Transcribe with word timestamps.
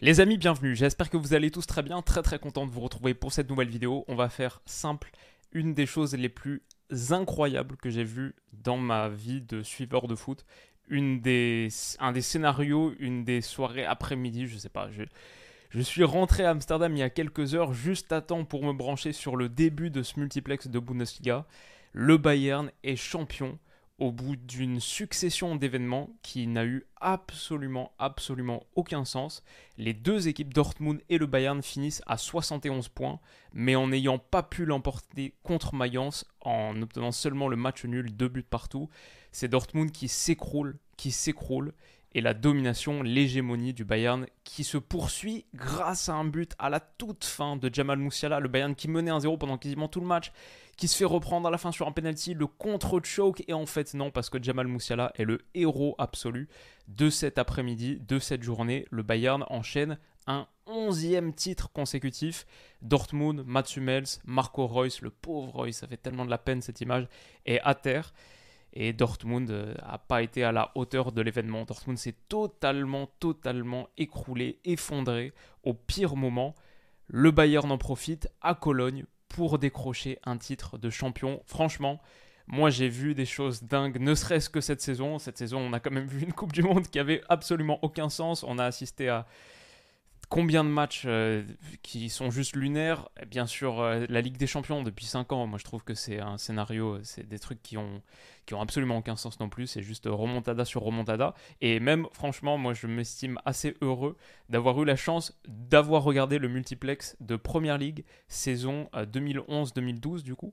Les 0.00 0.20
amis, 0.20 0.38
bienvenue. 0.38 0.76
J'espère 0.76 1.10
que 1.10 1.16
vous 1.16 1.34
allez 1.34 1.50
tous 1.50 1.66
très 1.66 1.82
bien. 1.82 2.02
Très 2.02 2.22
très 2.22 2.38
content 2.38 2.64
de 2.66 2.70
vous 2.70 2.78
retrouver 2.80 3.14
pour 3.14 3.32
cette 3.32 3.50
nouvelle 3.50 3.68
vidéo. 3.68 4.04
On 4.06 4.14
va 4.14 4.28
faire 4.28 4.62
simple. 4.64 5.10
Une 5.50 5.74
des 5.74 5.86
choses 5.86 6.14
les 6.14 6.28
plus 6.28 6.62
incroyables 7.10 7.76
que 7.76 7.90
j'ai 7.90 8.04
vues 8.04 8.36
dans 8.52 8.76
ma 8.76 9.08
vie 9.08 9.40
de 9.40 9.64
suiveur 9.64 10.06
de 10.06 10.14
foot. 10.14 10.44
Une 10.86 11.20
des, 11.20 11.66
un 11.98 12.12
des 12.12 12.20
scénarios, 12.20 12.94
une 13.00 13.24
des 13.24 13.40
soirées 13.40 13.84
après-midi, 13.84 14.46
je 14.46 14.56
sais 14.56 14.68
pas. 14.68 14.88
Je, 14.92 15.02
je 15.70 15.80
suis 15.80 16.04
rentré 16.04 16.44
à 16.44 16.50
Amsterdam 16.50 16.94
il 16.94 17.00
y 17.00 17.02
a 17.02 17.10
quelques 17.10 17.56
heures, 17.56 17.72
juste 17.72 18.12
à 18.12 18.20
temps 18.20 18.44
pour 18.44 18.62
me 18.62 18.72
brancher 18.72 19.12
sur 19.12 19.34
le 19.34 19.48
début 19.48 19.90
de 19.90 20.04
ce 20.04 20.20
multiplex 20.20 20.68
de 20.68 20.78
Bundesliga. 20.78 21.44
Le 21.92 22.18
Bayern 22.18 22.70
est 22.84 22.94
champion 22.94 23.58
au 23.98 24.12
bout 24.12 24.36
d'une 24.36 24.78
succession 24.78 25.56
d'événements 25.56 26.08
qui 26.22 26.46
n'a 26.46 26.64
eu 26.64 26.86
absolument, 27.00 27.92
absolument 27.98 28.64
aucun 28.76 29.04
sens. 29.04 29.42
Les 29.76 29.92
deux 29.92 30.28
équipes 30.28 30.54
Dortmund 30.54 31.00
et 31.08 31.18
le 31.18 31.26
Bayern 31.26 31.62
finissent 31.62 32.02
à 32.06 32.16
71 32.16 32.88
points, 32.88 33.18
mais 33.52 33.74
en 33.74 33.88
n'ayant 33.88 34.18
pas 34.18 34.44
pu 34.44 34.64
l'emporter 34.64 35.34
contre 35.42 35.74
Mayence, 35.74 36.24
en 36.40 36.80
obtenant 36.80 37.12
seulement 37.12 37.48
le 37.48 37.56
match 37.56 37.84
nul, 37.84 38.14
deux 38.14 38.28
buts 38.28 38.42
partout, 38.42 38.88
c'est 39.32 39.48
Dortmund 39.48 39.90
qui 39.90 40.06
s'écroule, 40.08 40.78
qui 40.96 41.10
s'écroule, 41.10 41.72
et 42.12 42.20
la 42.20 42.34
domination, 42.34 43.02
l'hégémonie 43.02 43.74
du 43.74 43.84
Bayern 43.84 44.26
qui 44.44 44.64
se 44.64 44.78
poursuit 44.78 45.44
grâce 45.54 46.08
à 46.08 46.14
un 46.14 46.24
but 46.24 46.54
à 46.58 46.70
la 46.70 46.80
toute 46.80 47.24
fin 47.24 47.56
de 47.56 47.72
Jamal 47.72 47.98
Moussiala, 47.98 48.40
le 48.40 48.48
Bayern 48.48 48.74
qui 48.74 48.88
menait 48.88 49.10
1-0 49.10 49.38
pendant 49.38 49.58
quasiment 49.58 49.88
tout 49.88 50.00
le 50.00 50.06
match, 50.06 50.32
qui 50.76 50.88
se 50.88 50.96
fait 50.96 51.04
reprendre 51.04 51.48
à 51.48 51.50
la 51.50 51.58
fin 51.58 51.72
sur 51.72 51.86
un 51.86 51.92
penalty, 51.92 52.34
le 52.34 52.46
contre-choke, 52.46 53.42
et 53.48 53.52
en 53.52 53.66
fait 53.66 53.94
non, 53.94 54.10
parce 54.10 54.30
que 54.30 54.42
Jamal 54.42 54.68
Moussiala 54.68 55.12
est 55.16 55.24
le 55.24 55.40
héros 55.54 55.94
absolu 55.98 56.48
de 56.86 57.10
cet 57.10 57.36
après-midi, 57.36 57.98
de 58.00 58.18
cette 58.18 58.42
journée. 58.42 58.86
Le 58.90 59.02
Bayern 59.02 59.44
enchaîne 59.48 59.98
un 60.26 60.46
onzième 60.66 61.34
titre 61.34 61.70
consécutif. 61.72 62.46
Dortmund, 62.80 63.42
Mats 63.44 63.76
Hummels, 63.76 64.06
Marco 64.24 64.66
Reus, 64.66 65.02
le 65.02 65.10
pauvre 65.10 65.54
Reus, 65.54 65.76
ça 65.76 65.88
fait 65.88 65.96
tellement 65.96 66.24
de 66.24 66.30
la 66.30 66.38
peine 66.38 66.62
cette 66.62 66.80
image, 66.80 67.08
est 67.44 67.60
à 67.64 67.74
terre. 67.74 68.12
Et 68.80 68.92
Dortmund 68.92 69.50
n'a 69.50 69.56
euh, 69.56 69.98
pas 70.06 70.22
été 70.22 70.44
à 70.44 70.52
la 70.52 70.70
hauteur 70.76 71.10
de 71.10 71.20
l'événement. 71.20 71.64
Dortmund 71.64 71.98
s'est 71.98 72.14
totalement, 72.28 73.08
totalement 73.18 73.88
écroulé, 73.98 74.60
effondré 74.64 75.32
au 75.64 75.74
pire 75.74 76.14
moment. 76.14 76.54
Le 77.08 77.32
Bayern 77.32 77.72
en 77.72 77.76
profite 77.76 78.28
à 78.40 78.54
Cologne 78.54 79.04
pour 79.28 79.58
décrocher 79.58 80.20
un 80.22 80.36
titre 80.36 80.78
de 80.78 80.90
champion. 80.90 81.42
Franchement, 81.44 82.00
moi 82.46 82.70
j'ai 82.70 82.88
vu 82.88 83.16
des 83.16 83.26
choses 83.26 83.64
dingues, 83.64 83.98
ne 83.98 84.14
serait-ce 84.14 84.48
que 84.48 84.60
cette 84.60 84.80
saison. 84.80 85.18
Cette 85.18 85.38
saison, 85.38 85.58
on 85.58 85.72
a 85.72 85.80
quand 85.80 85.90
même 85.90 86.06
vu 86.06 86.22
une 86.22 86.32
Coupe 86.32 86.52
du 86.52 86.62
Monde 86.62 86.86
qui 86.86 87.00
avait 87.00 87.22
absolument 87.28 87.80
aucun 87.82 88.08
sens. 88.08 88.44
On 88.44 88.60
a 88.60 88.64
assisté 88.64 89.08
à 89.08 89.26
Combien 90.28 90.62
de 90.62 90.68
matchs 90.68 91.04
euh, 91.06 91.42
qui 91.82 92.10
sont 92.10 92.30
juste 92.30 92.54
lunaires? 92.54 93.08
Bien 93.28 93.46
sûr, 93.46 93.80
euh, 93.80 94.04
la 94.10 94.20
Ligue 94.20 94.36
des 94.36 94.46
Champions 94.46 94.82
depuis 94.82 95.06
5 95.06 95.32
ans, 95.32 95.46
moi 95.46 95.58
je 95.58 95.64
trouve 95.64 95.84
que 95.84 95.94
c'est 95.94 96.20
un 96.20 96.36
scénario, 96.36 96.98
c'est 97.02 97.26
des 97.26 97.38
trucs 97.38 97.62
qui 97.62 97.78
ont, 97.78 98.02
qui 98.44 98.52
ont 98.52 98.60
absolument 98.60 98.98
aucun 98.98 99.16
sens 99.16 99.40
non 99.40 99.48
plus, 99.48 99.66
c'est 99.66 99.82
juste 99.82 100.04
remontada 100.06 100.66
sur 100.66 100.82
remontada. 100.82 101.34
Et 101.62 101.80
même, 101.80 102.06
franchement, 102.12 102.58
moi 102.58 102.74
je 102.74 102.86
m'estime 102.86 103.38
assez 103.46 103.74
heureux 103.80 104.18
d'avoir 104.50 104.80
eu 104.82 104.84
la 104.84 104.96
chance 104.96 105.40
d'avoir 105.46 106.02
regardé 106.02 106.38
le 106.38 106.48
multiplex 106.48 107.16
de 107.20 107.36
Première 107.36 107.78
Ligue 107.78 108.04
saison 108.28 108.90
2011-2012 108.92 110.18
euh, 110.18 110.22
du 110.22 110.34
coup. 110.34 110.52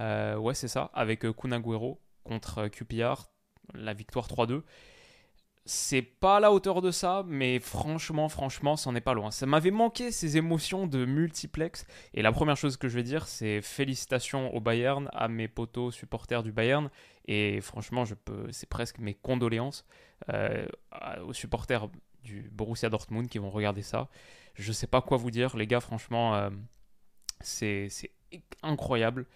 ouais, 0.00 0.54
c'est 0.54 0.68
ça, 0.68 0.90
avec 0.92 1.20
Kun 1.20 1.62
contre 2.24 2.68
QPR, 2.68 3.30
la 3.72 3.94
victoire 3.94 4.28
3-2 4.28 4.64
c'est 5.66 6.02
pas 6.02 6.36
à 6.36 6.40
la 6.40 6.52
hauteur 6.52 6.82
de 6.82 6.90
ça, 6.90 7.24
mais 7.26 7.58
franchement, 7.58 8.28
franchement, 8.28 8.76
c'en 8.76 8.94
est 8.94 9.00
pas 9.00 9.14
loin. 9.14 9.30
Ça 9.30 9.46
m'avait 9.46 9.70
manqué 9.70 10.12
ces 10.12 10.36
émotions 10.36 10.86
de 10.86 11.06
multiplex. 11.06 11.86
Et 12.12 12.20
la 12.20 12.32
première 12.32 12.56
chose 12.56 12.76
que 12.76 12.86
je 12.88 12.96
vais 12.96 13.02
dire, 13.02 13.26
c'est 13.26 13.62
félicitations 13.62 14.54
au 14.54 14.60
Bayern, 14.60 15.08
à 15.12 15.28
mes 15.28 15.48
potos 15.48 15.94
supporters 15.94 16.42
du 16.42 16.52
Bayern. 16.52 16.90
Et 17.26 17.62
franchement, 17.62 18.04
je 18.04 18.14
peux, 18.14 18.46
c'est 18.52 18.68
presque 18.68 18.98
mes 18.98 19.14
condoléances 19.14 19.86
euh, 20.28 20.66
aux 21.26 21.32
supporters 21.32 21.88
du 22.22 22.50
Borussia 22.52 22.90
Dortmund 22.90 23.28
qui 23.28 23.38
vont 23.38 23.50
regarder 23.50 23.82
ça. 23.82 24.08
Je 24.54 24.70
sais 24.70 24.86
pas 24.86 25.00
quoi 25.00 25.16
vous 25.16 25.30
dire, 25.30 25.56
les 25.56 25.66
gars, 25.66 25.80
franchement, 25.80 26.34
euh, 26.34 26.50
c'est 27.40 27.88
incroyable. 28.62 29.26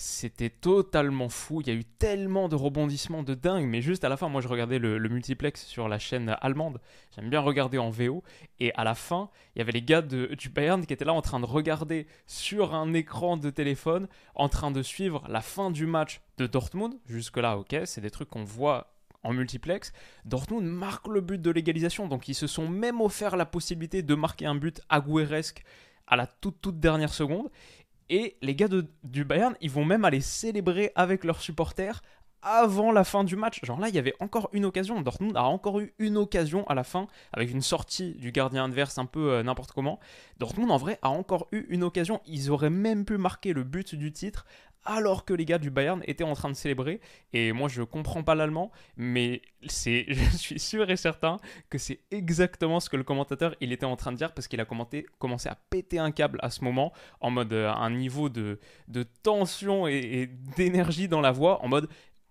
C'était 0.00 0.48
totalement 0.48 1.28
fou. 1.28 1.60
Il 1.60 1.66
y 1.66 1.70
a 1.70 1.74
eu 1.74 1.84
tellement 1.84 2.48
de 2.48 2.56
rebondissements 2.56 3.22
de 3.22 3.34
dingue. 3.34 3.66
Mais 3.66 3.82
juste 3.82 4.02
à 4.02 4.08
la 4.08 4.16
fin, 4.16 4.30
moi 4.30 4.40
je 4.40 4.48
regardais 4.48 4.78
le, 4.78 4.98
multiplex 4.98 5.66
sur 5.66 5.90
la 5.90 5.98
chaîne 5.98 6.34
allemande. 6.40 6.80
J'aime 7.14 7.28
bien 7.28 7.40
regarder 7.40 7.76
en 7.76 7.90
VO. 7.90 8.22
Et 8.60 8.72
à 8.76 8.84
la 8.84 8.94
fin, 8.94 9.28
il 9.54 9.58
y 9.58 9.62
avait 9.62 9.72
les 9.72 9.82
gars 9.82 10.00
de, 10.00 10.34
du 10.38 10.48
Bayern 10.48 10.86
qui 10.86 10.94
étaient 10.94 11.04
là 11.04 11.12
en 11.12 11.20
train 11.20 11.38
de 11.38 11.44
regarder 11.44 12.06
sur 12.26 12.74
un 12.74 12.94
écran 12.94 13.36
de 13.36 13.50
téléphone, 13.50 14.08
en 14.34 14.48
train 14.48 14.70
de 14.70 14.82
suivre 14.82 15.22
la 15.28 15.42
fin 15.42 15.70
du 15.70 15.84
match 15.84 16.22
de 16.38 16.46
Dortmund. 16.46 16.94
Jusque-là, 17.04 17.58
ok, 17.58 17.76
c'est 17.84 18.00
des 18.00 18.10
trucs 18.10 18.30
qu'on 18.30 18.44
voit 18.44 18.94
en 19.22 19.34
multiplex. 19.34 19.92
Dortmund 20.24 20.64
marque 20.64 21.08
le 21.08 21.20
but 21.20 21.42
de 21.42 21.50
l'égalisation. 21.50 22.08
Donc 22.08 22.26
ils 22.26 22.34
se 22.34 22.46
sont 22.46 22.66
même 22.66 23.02
offert 23.02 23.36
la 23.36 23.44
possibilité 23.44 24.02
de 24.02 24.14
marquer 24.14 24.46
un 24.46 24.54
but 24.54 24.80
agüeresque 24.88 25.62
à 26.10 26.16
la 26.16 26.26
toute 26.26 26.60
toute 26.60 26.80
dernière 26.80 27.14
seconde. 27.14 27.50
Et 28.10 28.36
les 28.42 28.56
gars 28.56 28.66
du 29.04 29.24
Bayern, 29.24 29.54
ils 29.60 29.70
vont 29.70 29.84
même 29.84 30.04
aller 30.04 30.20
célébrer 30.20 30.90
avec 30.96 31.22
leurs 31.22 31.40
supporters 31.40 32.02
avant 32.42 32.90
la 32.90 33.04
fin 33.04 33.22
du 33.22 33.36
match. 33.36 33.60
Genre 33.64 33.78
là, 33.78 33.88
il 33.88 33.94
y 33.94 33.98
avait 33.98 34.14
encore 34.18 34.48
une 34.52 34.64
occasion. 34.64 35.00
Dortmund 35.00 35.36
a 35.36 35.44
encore 35.44 35.78
eu 35.78 35.94
une 36.00 36.16
occasion 36.16 36.66
à 36.66 36.74
la 36.74 36.82
fin, 36.82 37.06
avec 37.32 37.52
une 37.52 37.60
sortie 37.60 38.14
du 38.14 38.32
gardien 38.32 38.64
adverse 38.64 38.98
un 38.98 39.06
peu 39.06 39.32
euh, 39.32 39.42
n'importe 39.44 39.70
comment. 39.70 40.00
Dortmund, 40.38 40.72
en 40.72 40.76
vrai, 40.76 40.98
a 41.02 41.10
encore 41.10 41.46
eu 41.52 41.66
une 41.68 41.84
occasion. 41.84 42.20
Ils 42.26 42.50
auraient 42.50 42.68
même 42.68 43.04
pu 43.04 43.16
marquer 43.16 43.52
le 43.52 43.62
but 43.62 43.94
du 43.94 44.10
titre 44.10 44.44
alors 44.84 45.24
que 45.24 45.34
les 45.34 45.44
gars 45.44 45.58
du 45.58 45.70
Bayern 45.70 46.02
étaient 46.06 46.24
en 46.24 46.34
train 46.34 46.48
de 46.48 46.54
célébrer. 46.54 47.00
Et 47.32 47.52
moi, 47.52 47.68
je 47.68 47.82
comprends 47.82 48.22
pas 48.22 48.34
l'allemand, 48.34 48.70
mais 48.96 49.42
c'est, 49.68 50.06
je 50.08 50.36
suis 50.36 50.58
sûr 50.58 50.90
et 50.90 50.96
certain 50.96 51.38
que 51.68 51.78
c'est 51.78 52.00
exactement 52.10 52.80
ce 52.80 52.88
que 52.88 52.96
le 52.96 53.04
commentateur 53.04 53.54
il 53.60 53.72
était 53.72 53.86
en 53.86 53.96
train 53.96 54.12
de 54.12 54.16
dire 54.16 54.32
parce 54.32 54.48
qu'il 54.48 54.60
a 54.60 54.64
commenté, 54.64 55.06
commencé 55.18 55.48
à 55.48 55.56
péter 55.70 55.98
un 55.98 56.10
câble 56.10 56.38
à 56.42 56.50
ce 56.50 56.64
moment, 56.64 56.92
en 57.20 57.30
mode 57.30 57.52
euh, 57.52 57.70
un 57.70 57.90
niveau 57.90 58.28
de, 58.28 58.58
de 58.88 59.02
tension 59.02 59.86
et, 59.86 59.98
et 59.98 60.26
d'énergie 60.56 61.08
dans 61.08 61.20
la 61.20 61.32
voix, 61.32 61.62
en 61.62 61.68
mode 61.68 61.88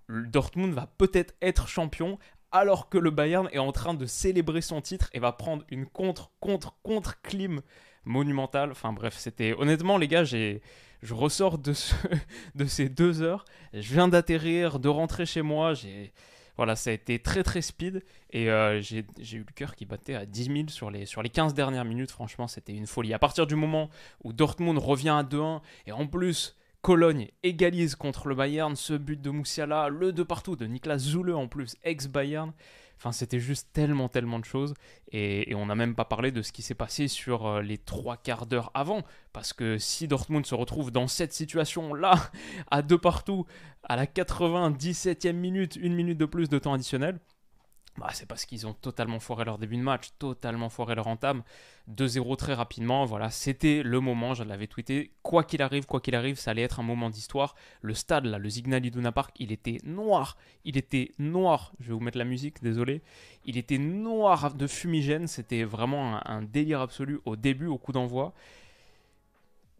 Dortmund 0.09 0.73
va 0.73 0.87
peut-être 0.97 1.35
être 1.41 1.67
champion 1.67 2.17
alors 2.51 2.89
que 2.89 2.97
le 2.97 3.11
Bayern 3.11 3.47
est 3.51 3.59
en 3.59 3.71
train 3.71 3.93
de 3.93 4.05
célébrer 4.05 4.61
son 4.61 4.81
titre 4.81 5.09
et 5.13 5.19
va 5.19 5.31
prendre 5.31 5.63
une 5.69 5.85
contre, 5.85 6.31
contre, 6.39 6.75
contre 6.81 7.21
clim 7.21 7.61
monumentale. 8.09 8.71
Enfin 8.71 8.91
bref, 8.91 9.15
c'était 9.17 9.53
honnêtement 9.53 9.97
les 9.97 10.07
gars, 10.07 10.23
j'ai 10.25 10.61
je 11.01 11.13
ressors 11.13 11.57
de, 11.57 11.73
de 12.55 12.65
ces 12.65 12.89
deux 12.89 13.21
heures, 13.21 13.45
je 13.73 13.93
viens 13.93 14.09
d'atterrir, 14.09 14.79
de 14.79 14.89
rentrer 14.89 15.25
chez 15.25 15.41
moi, 15.41 15.73
j'ai... 15.73 16.11
Voilà, 16.57 16.75
ça 16.75 16.89
a 16.89 16.93
été 16.93 17.19
très 17.19 17.41
très 17.41 17.61
speed 17.61 18.03
et 18.31 18.49
euh, 18.49 18.81
j'ai 18.81 19.05
eu 19.37 19.45
le 19.47 19.53
cœur 19.55 19.77
qui 19.77 19.85
battait 19.85 20.15
à 20.15 20.25
10 20.25 20.43
000 20.43 20.57
sur 20.67 20.91
les, 20.91 21.05
sur 21.05 21.23
les 21.23 21.29
15 21.29 21.53
dernières 21.53 21.85
minutes. 21.85 22.11
Franchement, 22.11 22.49
c'était 22.49 22.73
une 22.73 22.85
folie. 22.85 23.13
À 23.13 23.19
partir 23.19 23.47
du 23.47 23.55
moment 23.55 23.89
où 24.25 24.33
Dortmund 24.33 24.77
revient 24.77 25.07
à 25.17 25.23
2-1 25.23 25.61
et 25.87 25.93
en 25.93 26.05
plus 26.05 26.57
Cologne 26.81 27.29
égalise 27.43 27.95
contre 27.95 28.29
le 28.29 28.35
Bayern, 28.35 28.75
ce 28.75 28.93
but 28.93 29.21
de 29.21 29.29
Moussiala, 29.29 29.89
le 29.89 30.13
de 30.13 30.23
partout 30.23 30.55
de 30.55 30.65
Niklas 30.65 30.99
Zoule 30.99 31.31
en 31.31 31.47
plus, 31.47 31.75
ex-Bayern. 31.83 32.53
Enfin, 32.99 33.11
c'était 33.13 33.39
juste 33.39 33.69
tellement, 33.71 34.09
tellement 34.09 34.39
de 34.39 34.45
choses. 34.45 34.73
Et, 35.11 35.53
on 35.55 35.65
n'a 35.65 35.75
même 35.75 35.95
pas 35.95 36.03
parlé 36.03 36.31
de 36.31 36.41
ce 36.41 36.51
qui 36.51 36.61
s'est 36.61 36.75
passé 36.75 37.07
sur 37.07 37.47
euh, 37.47 37.61
les 37.61 37.77
trois 37.77 38.17
quarts 38.17 38.45
d'heure 38.45 38.71
avant. 38.73 39.03
Parce 39.31 39.53
que 39.53 39.77
si 39.77 40.07
Dortmund 40.07 40.45
se 40.45 40.55
retrouve 40.55 40.91
dans 40.91 41.07
cette 41.07 41.31
situation-là, 41.31 42.13
à 42.71 42.81
deux 42.81 42.97
partout, 42.97 43.45
à 43.83 43.95
la 43.95 44.05
97e 44.05 45.31
minute, 45.31 45.77
une 45.77 45.95
minute 45.95 46.17
de 46.17 46.25
plus 46.25 46.49
de 46.49 46.59
temps 46.59 46.73
additionnel, 46.73 47.19
bah, 47.99 48.09
c'est 48.13 48.25
parce 48.25 48.45
qu'ils 48.45 48.65
ont 48.65 48.73
totalement 48.73 49.19
foiré 49.19 49.43
leur 49.43 49.57
début 49.57 49.75
de 49.75 49.81
match, 49.81 50.11
totalement 50.17 50.69
foiré 50.69 50.95
leur 50.95 51.07
entame. 51.07 51.43
2-0 51.93 52.37
très 52.37 52.53
rapidement, 52.53 53.03
voilà, 53.03 53.29
c'était 53.29 53.83
le 53.83 53.99
moment, 53.99 54.33
je 54.33 54.43
l'avais 54.43 54.67
tweeté. 54.67 55.11
Quoi 55.21 55.43
qu'il 55.43 55.61
arrive, 55.61 55.85
quoi 55.85 55.99
qu'il 55.99 56.15
arrive, 56.15 56.37
ça 56.37 56.51
allait 56.51 56.61
être 56.61 56.79
un 56.79 56.83
moment 56.83 57.09
d'histoire. 57.09 57.55
Le 57.81 57.93
stade, 57.93 58.25
là, 58.25 58.37
le 58.37 58.49
Zignal 58.49 58.85
Iduna 58.85 59.11
Park, 59.11 59.35
il 59.37 59.51
était 59.51 59.79
noir. 59.83 60.37
Il 60.63 60.77
était 60.77 61.11
noir. 61.19 61.73
Je 61.79 61.87
vais 61.87 61.93
vous 61.93 61.99
mettre 61.99 62.17
la 62.17 62.25
musique, 62.25 62.63
désolé. 62.63 63.01
Il 63.43 63.57
était 63.57 63.77
noir 63.77 64.53
de 64.53 64.67
fumigène. 64.67 65.27
C'était 65.27 65.63
vraiment 65.63 66.25
un 66.25 66.41
délire 66.41 66.79
absolu 66.79 67.19
au 67.25 67.35
début, 67.35 67.67
au 67.67 67.77
coup 67.77 67.91
d'envoi. 67.91 68.33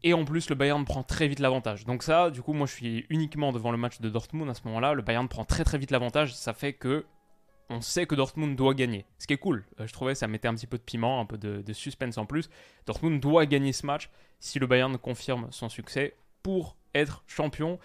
Et 0.04 0.13
en 0.13 0.25
plus, 0.25 0.50
le 0.50 0.56
Bayern 0.56 0.83
prend 0.86 1.04
très 1.04 1.27
vite 1.27 1.39
l'avantage. 1.39 1.86
Donc 1.86 2.04
ça, 2.04 2.31
du 2.31 2.42
coup, 2.42 2.54
moi, 2.54 2.68
je 2.68 2.74
suis 2.74 3.06
uniquement 3.10 3.51
devant 3.51 3.71
le 3.71 3.77
match 3.77 4.01
de 4.01 4.10
Dortmund 4.10 4.50
à 4.50 4.54
ce 4.54 4.62
moment-là. 4.66 4.94
Le 4.94 5.01
Bayern 5.01 5.27
prend 5.27 5.45
très 5.45 5.63
très 5.63 5.77
vite 5.77 5.92
l'avantage. 5.92 6.33
Ça 6.36 6.54
fait 6.54 6.74
que 6.74 7.06
on 7.69 7.81
sait 7.81 8.06
que 8.06 8.16
Dortmund 8.16 8.56
doit 8.56 8.74
gagner. 8.74 9.06
Ce 9.19 9.27
qui 9.27 9.33
est 9.33 9.38
cool. 9.38 9.66
Euh, 9.80 9.88
je 9.88 9.94
trouvais 9.94 10.16
ça 10.16 10.27
mettait 10.27 10.48
un 10.48 10.56
petit 10.56 10.68
peu 10.68 10.77
de 10.77 10.83
piment, 10.83 11.19
un 11.19 11.25
peu 11.25 11.38
de, 11.38 11.74
suspense 11.74 12.18
en 12.18 12.25
plus. 12.25 12.50
Dortmund 12.86 13.19
doit 13.19 13.45
gagner 13.45 13.74
ce 13.74 13.86
match 13.86 14.10
si 14.39 14.60
le 14.60 14.68
Bayern 14.68 14.98
confirme 14.98 15.48
son 15.51 15.69
succès 15.69 16.16
pour 16.44 16.75
être 16.95 17.24
champion. 17.27 17.80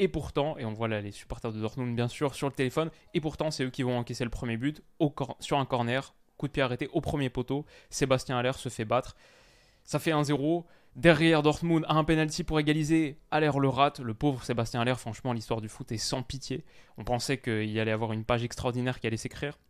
Et 0.00 0.08
pourtant, 0.08 0.56
et 0.58 0.64
on 0.64 0.72
voit 0.72 0.88
là 0.88 1.00
les 1.00 1.10
supporters 1.10 1.52
de 1.52 1.60
Dortmund 1.60 1.94
bien 1.94 2.08
sûr 2.08 2.34
sur 2.34 2.46
le 2.46 2.52
téléphone, 2.52 2.90
et 3.14 3.20
pourtant 3.20 3.50
c'est 3.50 3.64
eux 3.64 3.70
qui 3.70 3.82
vont 3.82 3.98
encaisser 3.98 4.22
le 4.22 4.30
premier 4.30 4.56
but 4.56 4.80
sur 5.40 5.58
un 5.58 5.64
corner, 5.64 6.14
coup 6.36 6.46
de 6.46 6.52
pied 6.52 6.62
arrêté 6.62 6.88
au 6.92 7.00
premier 7.00 7.30
poteau. 7.30 7.66
Sébastien 7.90 8.38
Haller 8.38 8.52
se 8.54 8.68
fait 8.68 8.84
battre. 8.84 9.16
Ça 9.84 9.98
fait 9.98 10.12
1-0. 10.12 10.64
Derrière 10.98 11.44
Dortmund, 11.44 11.84
un 11.88 12.02
penalty 12.02 12.42
pour 12.42 12.58
égaliser. 12.58 13.20
Aller 13.30 13.48
le 13.56 13.68
rate. 13.68 14.00
Le 14.00 14.14
pauvre 14.14 14.42
Sébastien 14.42 14.80
Aller, 14.80 14.96
franchement, 14.96 15.32
l'histoire 15.32 15.60
du 15.60 15.68
foot 15.68 15.92
est 15.92 15.96
sans 15.96 16.24
pitié. 16.24 16.64
On 16.96 17.04
pensait 17.04 17.38
qu'il 17.38 17.78
allait 17.78 17.92
avoir 17.92 18.12
une 18.12 18.24
page 18.24 18.42
extraordinaire 18.42 18.98
qui 18.98 19.06
allait 19.06 19.16
s'écrire. 19.16 19.60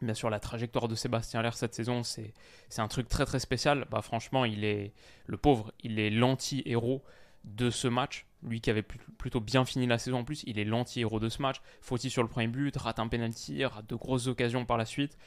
Bien 0.00 0.14
sûr, 0.14 0.30
la 0.30 0.40
trajectoire 0.40 0.88
de 0.88 0.94
Sébastien 0.94 1.40
Aller 1.40 1.50
cette 1.52 1.74
saison, 1.74 2.02
c'est 2.02 2.32
un 2.78 2.88
truc 2.88 3.08
très 3.08 3.26
très 3.26 3.40
spécial. 3.40 3.86
Bah, 3.90 4.00
franchement, 4.00 4.46
il 4.46 4.64
est 4.64 4.94
le 5.26 5.36
pauvre, 5.36 5.70
il 5.82 5.98
est 5.98 6.08
l'anti-héros 6.08 7.04
de 7.44 7.68
ce 7.68 7.86
match. 7.86 8.24
Lui 8.42 8.62
qui 8.62 8.70
avait 8.70 8.86
plutôt 9.18 9.40
bien 9.40 9.66
fini 9.66 9.86
la 9.86 9.98
saison 9.98 10.20
en 10.20 10.24
plus, 10.24 10.44
il 10.46 10.58
est 10.58 10.64
l'anti-héros 10.64 11.20
de 11.20 11.28
ce 11.28 11.42
match. 11.42 11.60
Faut-il 11.82 12.10
sur 12.10 12.22
le 12.22 12.28
premier 12.30 12.48
but, 12.48 12.74
rate 12.74 13.00
un 13.00 13.08
penalty, 13.08 13.66
rate 13.66 13.86
de 13.86 13.96
grosses 13.96 14.28
occasions 14.28 14.64
par 14.64 14.78
la 14.78 14.86
suite. 14.86 15.18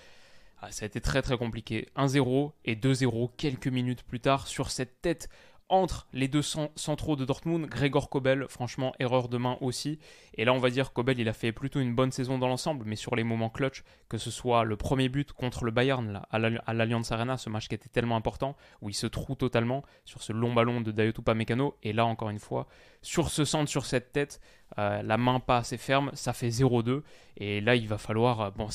Ah, 0.59 0.71
ça 0.71 0.85
a 0.85 0.87
été 0.87 1.01
très 1.01 1.21
très 1.21 1.37
compliqué. 1.37 1.87
1-0 1.95 2.51
et 2.65 2.75
2-0 2.75 3.31
quelques 3.37 3.67
minutes 3.67 4.03
plus 4.03 4.19
tard 4.19 4.47
sur 4.47 4.71
cette 4.71 5.01
tête 5.01 5.29
entre 5.69 6.07
les 6.13 6.27
deux 6.27 6.41
centraux 6.41 7.15
de 7.15 7.25
Dortmund, 7.25 7.65
Gregor 7.65 8.09
Kobel, 8.09 8.45
franchement, 8.47 8.93
erreur 8.99 9.27
de 9.27 9.37
main 9.37 9.57
aussi. 9.61 9.99
Et 10.35 10.45
là, 10.45 10.53
on 10.53 10.59
va 10.59 10.69
dire 10.69 10.93
Kobel, 10.93 11.19
il 11.19 11.27
a 11.27 11.33
fait 11.33 11.51
plutôt 11.51 11.79
une 11.79 11.93
bonne 11.93 12.11
saison 12.11 12.37
dans 12.37 12.47
l'ensemble, 12.47 12.85
mais 12.85 12.95
sur 12.95 13.15
les 13.15 13.23
moments 13.23 13.49
clutch, 13.49 13.83
que 14.09 14.17
ce 14.17 14.31
soit 14.31 14.63
le 14.63 14.77
premier 14.77 15.09
but 15.09 15.33
contre 15.33 15.65
le 15.65 15.71
Bayern 15.71 16.21
à 16.29 16.73
l'Allianz 16.73 17.11
Arena, 17.11 17.37
ce 17.37 17.49
match 17.49 17.67
qui 17.67 17.75
était 17.75 17.89
tellement 17.89 18.15
important, 18.15 18.55
où 18.81 18.89
il 18.89 18.93
se 18.93 19.07
trouve 19.07 19.35
totalement 19.35 19.83
sur 20.05 20.23
ce 20.23 20.31
long 20.31 20.53
ballon 20.53 20.81
de 20.81 20.91
Dayot 20.91 21.13
Mécano. 21.35 21.75
Et 21.83 21.93
là, 21.93 22.05
encore 22.05 22.29
une 22.29 22.39
fois, 22.39 22.67
sur 23.01 23.29
ce 23.29 23.43
centre, 23.43 23.69
sur 23.69 23.85
cette 23.85 24.11
tête, 24.11 24.39
euh, 24.77 25.01
la 25.01 25.17
main 25.17 25.39
pas 25.39 25.57
assez 25.57 25.77
ferme, 25.77 26.11
ça 26.13 26.33
fait 26.33 26.49
0-2. 26.49 27.03
Et 27.37 27.61
là, 27.61 27.75
il 27.75 27.87
va 27.87 27.97
falloir. 27.97 28.41
Euh, 28.41 28.51
bon, 28.51 28.69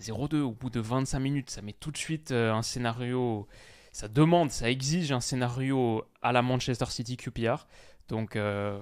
0-2 0.00 0.40
au 0.40 0.52
bout 0.52 0.70
de 0.70 0.80
25 0.80 1.18
minutes, 1.20 1.50
ça 1.50 1.62
met 1.62 1.72
tout 1.72 1.90
de 1.90 1.96
suite 1.96 2.32
euh, 2.32 2.52
un 2.52 2.62
scénario 2.62 3.46
ça 3.94 4.08
demande, 4.08 4.50
ça 4.50 4.68
exige 4.68 5.12
un 5.12 5.20
scénario 5.20 6.04
à 6.20 6.32
la 6.32 6.42
Manchester 6.42 6.86
City 6.86 7.16
QPR. 7.16 7.68
Donc 8.08 8.34
euh, 8.34 8.76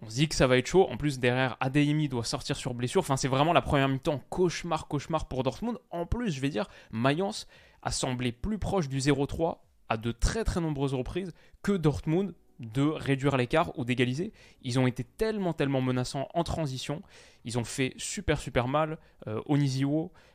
on 0.00 0.08
se 0.08 0.14
dit 0.14 0.28
que 0.28 0.36
ça 0.36 0.46
va 0.46 0.56
être 0.56 0.68
chaud. 0.68 0.86
En 0.88 0.96
plus, 0.96 1.18
derrière, 1.18 1.56
Adeyemi 1.58 2.08
doit 2.08 2.22
sortir 2.22 2.56
sur 2.56 2.72
blessure. 2.72 3.00
Enfin, 3.00 3.16
c'est 3.16 3.26
vraiment 3.26 3.52
la 3.52 3.62
première 3.62 3.88
mi-temps 3.88 4.22
cauchemar, 4.30 4.86
cauchemar 4.86 5.26
pour 5.26 5.42
Dortmund. 5.42 5.76
En 5.90 6.06
plus, 6.06 6.30
je 6.30 6.40
vais 6.40 6.50
dire, 6.50 6.68
Mayence 6.92 7.48
a 7.82 7.90
semblé 7.90 8.30
plus 8.30 8.58
proche 8.58 8.88
du 8.88 9.00
0-3 9.00 9.58
à 9.88 9.96
de 9.96 10.12
très 10.12 10.44
très 10.44 10.60
nombreuses 10.60 10.94
reprises 10.94 11.32
que 11.64 11.72
Dortmund 11.72 12.32
de 12.60 12.82
réduire 12.82 13.36
l'écart 13.36 13.76
ou 13.76 13.84
d'égaliser. 13.84 14.32
Ils 14.62 14.78
ont 14.78 14.86
été 14.86 15.02
tellement 15.02 15.52
tellement 15.52 15.80
menaçants 15.80 16.28
en 16.32 16.44
transition. 16.44 17.02
Ils 17.44 17.58
ont 17.58 17.64
fait 17.64 17.92
super 17.96 18.38
super 18.38 18.68
mal. 18.68 18.98
Euh, 19.26 19.42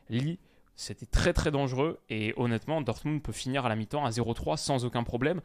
Lee. 0.10 0.40
C'était 0.76 1.06
très 1.06 1.34
très 1.34 1.52
dangereux 1.52 2.00
et 2.10 2.34
honnêtement, 2.38 2.82
Dortmund 2.82 3.22
peut 3.22 3.32
finir 3.32 3.66
à 3.66 3.70
la 3.70 3.76
mi-temps 3.76 4.06
à 4.06 4.10
0-3 4.10 4.58
sans 4.58 4.86
aucun 4.86 5.04
problème. 5.04 5.42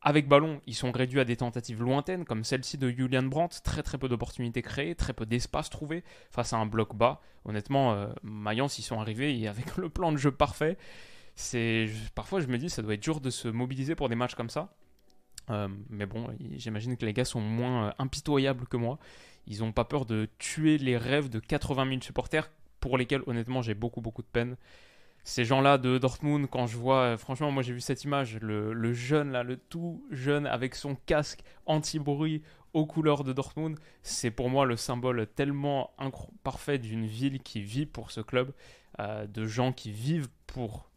Avec 0.00 0.26
ballon, 0.26 0.60
ils 0.66 0.74
sont 0.74 0.90
réduits 0.90 1.20
à 1.20 1.24
des 1.24 1.36
tentatives 1.36 1.80
lointaines 1.80 2.24
comme 2.24 2.42
celle-ci 2.42 2.76
de 2.76 2.90
Julian 2.90 3.22
Brandt, 3.22 3.60
très 3.62 3.82
très 3.82 3.98
peu 3.98 4.08
d'opportunités 4.08 4.62
créées, 4.62 4.96
très 4.96 5.12
peu 5.12 5.26
d'espace 5.26 5.70
trouvé 5.70 6.02
face 6.30 6.52
à 6.52 6.56
un 6.56 6.66
bloc 6.66 6.96
bas. 6.96 7.20
Honnêtement, 7.44 7.92
euh, 7.92 8.08
Mayence, 8.22 8.78
ils 8.78 8.82
sont 8.82 8.98
arrivés 8.98 9.38
et 9.38 9.46
avec 9.46 9.76
le 9.76 9.88
plan 9.88 10.10
de 10.10 10.16
jeu 10.16 10.32
parfait. 10.32 10.76
Parfois 12.14 12.40
je 12.40 12.46
me 12.46 12.58
dis 12.58 12.68
ça 12.68 12.82
doit 12.82 12.94
être 12.94 13.02
dur 13.02 13.20
de 13.20 13.30
se 13.30 13.48
mobiliser 13.48 13.94
pour 13.94 14.08
des 14.08 14.16
matchs 14.16 14.34
comme 14.34 14.50
ça. 14.50 14.74
Euh, 15.50 15.68
mais 15.88 16.06
bon, 16.06 16.28
j'imagine 16.56 16.96
que 16.96 17.04
les 17.04 17.12
gars 17.12 17.24
sont 17.24 17.40
moins 17.40 17.88
euh, 17.88 17.92
impitoyables 17.98 18.66
que 18.66 18.76
moi. 18.76 18.98
Ils 19.46 19.60
n'ont 19.60 19.72
pas 19.72 19.84
peur 19.84 20.06
de 20.06 20.28
tuer 20.38 20.78
les 20.78 20.96
rêves 20.96 21.28
de 21.28 21.40
80 21.40 21.88
000 21.88 22.00
supporters 22.00 22.50
pour 22.82 22.98
lesquels 22.98 23.22
honnêtement 23.26 23.62
j'ai 23.62 23.74
beaucoup 23.74 24.02
beaucoup 24.02 24.20
de 24.20 24.26
peine. 24.26 24.56
Ces 25.24 25.44
gens-là 25.44 25.78
de 25.78 25.98
Dortmund, 25.98 26.48
quand 26.50 26.66
je 26.66 26.76
vois, 26.76 27.16
franchement, 27.16 27.52
moi 27.52 27.62
j'ai 27.62 27.72
vu 27.72 27.80
cette 27.80 28.02
image, 28.02 28.38
le, 28.40 28.92
jeune 28.92 29.30
là, 29.30 29.44
le 29.44 29.56
tout 29.56 30.04
jeune 30.10 30.46
avec 30.46 30.74
son 30.74 30.96
casque 31.06 31.42
anti-bruit 31.64 32.42
aux 32.72 32.86
couleurs 32.86 33.22
de 33.22 33.32
Dortmund, 33.32 33.78
c'est 34.02 34.32
pour 34.32 34.50
moi 34.50 34.66
le 34.66 34.76
symbole 34.76 35.28
tellement 35.28 35.92
parfait 36.42 36.78
d'une 36.78 37.06
ville 37.06 37.40
qui 37.40 37.62
vit 37.62 37.86
pour 37.86 38.10
ce 38.10 38.20
club, 38.20 38.52
euh, 38.98 39.26
de 39.28 39.46
gens 39.46 39.72
qui 39.72 39.92
vivent 39.92 40.28
pour 40.48 40.90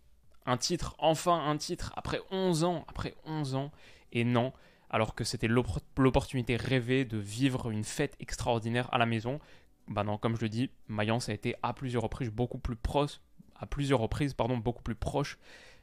un 0.48 0.58
titre, 0.58 0.96
enfin 0.98 1.48
un 1.48 1.58
titre, 1.58 1.94
après 1.96 2.20
11 2.32 2.64
ans, 2.64 2.86
après 2.88 3.14
11 3.26 3.54
ans, 3.54 3.72
et 4.12 4.24
non, 4.24 4.54
alors 4.90 5.14
que 5.14 5.24
c'était 5.24 5.48
l'opportunité 5.48 6.56
rêvée 6.56 7.06
de 7.06 7.18
vivre 7.18 7.70
une 7.70 7.84
fête 7.84 8.16
extraordinaire 8.20 8.92
à 8.92 8.98
la 8.98 9.06
maison, 9.06 9.40
bah 9.88 10.04
non, 10.04 10.18
comme 10.18 10.36
je 10.36 10.42
le 10.42 10.50
dis, 10.50 10.72
Mayence 10.88 11.30
a 11.30 11.34
été 11.34 11.56
à 11.62 11.74
plusieurs 11.74 12.04
reprises 12.04 12.30
beaucoup 12.30 12.58
plus 12.58 12.76
proche, 12.76 13.20
à 13.56 13.66
plusieurs 13.66 14.00
reprises, 14.00 14.34
pardon, 14.34 14.58
beaucoup 14.58 14.84
plus 14.84 14.96
proche 14.96 15.38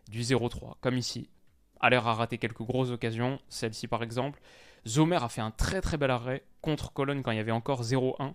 du 0.09 0.23
0-3, 0.23 0.75
comme 0.81 0.97
ici. 0.97 1.29
Aller 1.81 1.97
a 1.97 2.01
raté 2.01 2.39
quelques 2.39 2.63
grosses 2.63 2.91
occasions, 2.91 3.41
celle-ci 3.49 3.89
par 3.89 4.03
exemple. 4.03 4.41
Zomer 4.87 5.23
a 5.23 5.29
fait 5.29 5.41
un 5.41 5.51
très 5.51 5.81
très 5.81 5.97
bel 5.97 6.11
arrêt 6.11 6.45
contre 6.61 6.93
Cologne 6.93 7.23
quand 7.23 7.31
il 7.31 7.37
y 7.37 7.41
avait 7.41 7.53
encore 7.53 7.83
0-1. 7.83 8.35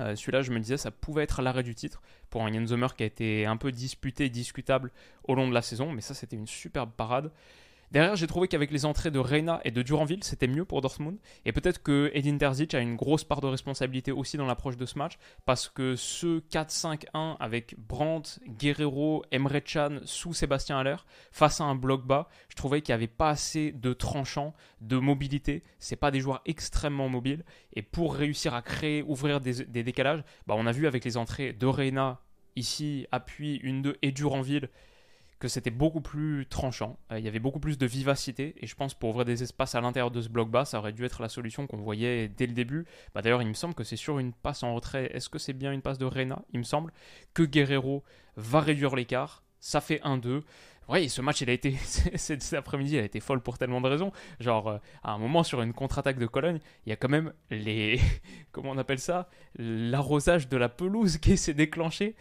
Euh, 0.00 0.16
celui-là, 0.16 0.42
je 0.42 0.52
me 0.52 0.58
disais, 0.58 0.76
ça 0.76 0.90
pouvait 0.90 1.24
être 1.24 1.42
l'arrêt 1.42 1.62
du 1.62 1.74
titre 1.74 2.02
pour 2.30 2.42
un 2.42 2.52
Jens 2.52 2.68
Zomer 2.68 2.88
qui 2.96 3.02
a 3.02 3.06
été 3.06 3.46
un 3.46 3.56
peu 3.56 3.72
disputé, 3.72 4.30
discutable 4.30 4.90
au 5.24 5.34
long 5.34 5.48
de 5.48 5.54
la 5.54 5.62
saison, 5.62 5.92
mais 5.92 6.00
ça, 6.00 6.14
c'était 6.14 6.36
une 6.36 6.46
superbe 6.46 6.90
parade. 6.96 7.30
Derrière, 7.92 8.16
j'ai 8.16 8.26
trouvé 8.26 8.48
qu'avec 8.48 8.70
les 8.70 8.86
entrées 8.86 9.10
de 9.10 9.18
Reina 9.18 9.60
et 9.66 9.70
de 9.70 9.82
Duranville, 9.82 10.24
c'était 10.24 10.46
mieux 10.46 10.64
pour 10.64 10.80
Dortmund. 10.80 11.18
Et 11.44 11.52
peut-être 11.52 11.82
que 11.82 12.10
Edin 12.14 12.38
Terzic 12.38 12.72
a 12.72 12.80
une 12.80 12.96
grosse 12.96 13.22
part 13.22 13.42
de 13.42 13.46
responsabilité 13.46 14.12
aussi 14.12 14.38
dans 14.38 14.46
l'approche 14.46 14.78
de 14.78 14.86
ce 14.86 14.96
match, 14.96 15.18
parce 15.44 15.68
que 15.68 15.94
ce 15.94 16.40
4-5-1 16.40 17.36
avec 17.38 17.74
Brandt, 17.78 18.40
Guerrero, 18.48 19.26
Emre 19.30 19.60
Can 19.62 20.00
sous 20.06 20.32
Sébastien 20.32 20.78
Haller, 20.78 20.96
face 21.32 21.60
à 21.60 21.64
un 21.64 21.74
bloc 21.74 22.06
bas, 22.06 22.30
je 22.48 22.56
trouvais 22.56 22.80
qu'il 22.80 22.94
n'y 22.94 22.96
avait 22.96 23.08
pas 23.08 23.28
assez 23.28 23.72
de 23.72 23.92
tranchants, 23.92 24.54
de 24.80 24.96
mobilité. 24.96 25.62
C'est 25.78 25.96
pas 25.96 26.10
des 26.10 26.20
joueurs 26.20 26.40
extrêmement 26.46 27.10
mobiles. 27.10 27.44
Et 27.74 27.82
pour 27.82 28.14
réussir 28.14 28.54
à 28.54 28.62
créer, 28.62 29.02
ouvrir 29.02 29.38
des, 29.38 29.64
décalages, 29.82 30.24
bah 30.46 30.54
on 30.56 30.66
a 30.66 30.72
vu 30.72 30.86
avec 30.86 31.04
les 31.04 31.18
entrées 31.18 31.52
de 31.52 31.66
Reina, 31.66 32.22
ici, 32.56 33.06
appui, 33.12 33.56
une 33.56 33.82
2 33.82 33.98
et 34.00 34.12
Duranville, 34.12 34.70
que 35.42 35.48
c'était 35.48 35.70
beaucoup 35.70 36.00
plus 36.00 36.46
tranchant, 36.46 37.00
euh, 37.10 37.18
il 37.18 37.24
y 37.24 37.28
avait 37.28 37.40
beaucoup 37.40 37.58
plus 37.58 37.76
de 37.76 37.84
vivacité, 37.84 38.54
et 38.60 38.68
je 38.68 38.76
pense 38.76 38.94
pour 38.94 39.10
ouvrir 39.10 39.24
des 39.24 39.42
espaces 39.42 39.74
à 39.74 39.80
l'intérieur 39.80 40.12
de 40.12 40.20
ce 40.20 40.28
bloc 40.28 40.48
bas, 40.48 40.64
ça 40.64 40.78
aurait 40.78 40.92
dû 40.92 41.04
être 41.04 41.20
la 41.20 41.28
solution 41.28 41.66
qu'on 41.66 41.78
voyait 41.78 42.28
dès 42.28 42.46
le 42.46 42.52
début. 42.52 42.86
Bah, 43.12 43.22
D'ailleurs, 43.22 43.42
il 43.42 43.48
me 43.48 43.54
semble 43.54 43.74
que 43.74 43.82
c'est 43.82 43.96
sur 43.96 44.20
une 44.20 44.32
passe 44.32 44.62
en 44.62 44.72
retrait, 44.72 45.10
est-ce 45.12 45.28
que 45.28 45.40
c'est 45.40 45.52
bien 45.52 45.72
une 45.72 45.82
passe 45.82 45.98
de 45.98 46.04
Reina 46.04 46.42
Il 46.52 46.60
me 46.60 46.64
semble 46.64 46.92
que 47.34 47.42
Guerrero 47.42 48.04
va 48.36 48.60
réduire 48.60 48.94
l'écart, 48.94 49.42
ça 49.58 49.80
fait 49.80 50.00
1-2. 50.04 50.42
Oui, 50.88 51.08
ce 51.08 51.20
match, 51.20 51.40
il 51.40 51.50
a 51.50 51.54
été, 51.54 51.72
cet 52.14 52.52
après-midi, 52.52 52.94
il 52.94 53.00
a 53.00 53.04
été 53.04 53.18
folle 53.18 53.40
pour 53.40 53.58
tellement 53.58 53.80
de 53.80 53.88
raisons. 53.88 54.12
Genre, 54.38 54.68
euh, 54.68 54.78
à 55.02 55.10
un 55.10 55.18
moment, 55.18 55.42
sur 55.42 55.60
une 55.60 55.72
contre-attaque 55.72 56.20
de 56.20 56.26
Cologne, 56.26 56.60
il 56.86 56.90
y 56.90 56.92
a 56.92 56.96
quand 56.96 57.08
même 57.08 57.32
les, 57.50 57.98
comment 58.52 58.70
on 58.70 58.78
appelle 58.78 59.00
ça? 59.00 59.28
L'arrosage 59.58 60.48
de 60.48 60.56
la 60.56 60.68
pelouse 60.68 61.18
qui 61.18 61.36
s'est 61.36 61.52
déclenché. 61.52 62.14